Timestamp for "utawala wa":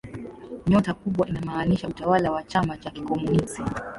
1.87-2.43